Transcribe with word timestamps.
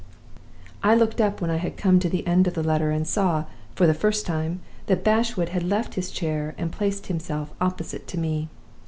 "I 0.81 0.95
looked 0.95 1.21
up 1.21 1.41
when 1.41 1.51
I 1.51 1.57
had 1.57 1.77
come 1.77 1.99
to 1.99 2.09
the 2.09 2.25
end 2.25 2.47
of 2.47 2.55
the 2.55 2.63
letter, 2.63 2.89
and 2.89 3.07
saw, 3.07 3.45
for 3.75 3.85
the 3.85 3.93
first 3.93 4.25
time, 4.25 4.61
that 4.87 5.03
Bashwood 5.03 5.49
had 5.49 5.61
left 5.61 5.93
his 5.93 6.09
chair 6.09 6.55
and 6.57 6.71
had 6.71 6.75
placed 6.75 7.05
himself 7.05 7.53
opposite 7.61 8.07
to 8.07 8.17
me. 8.17 8.49